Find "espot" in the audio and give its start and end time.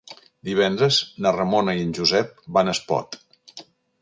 2.79-3.23